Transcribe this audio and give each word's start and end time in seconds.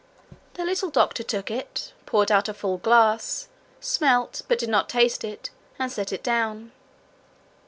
The 0.55 0.65
little 0.65 0.89
doctor 0.89 1.21
took 1.21 1.51
it, 1.51 1.93
poured 2.07 2.31
out 2.31 2.49
a 2.49 2.55
full 2.55 2.77
glass, 2.79 3.49
smelt, 3.79 4.41
but 4.47 4.57
did 4.57 4.69
not 4.69 4.89
taste 4.89 5.23
it, 5.23 5.51
and 5.77 5.91
set 5.91 6.11
it 6.11 6.23
down. 6.23 6.71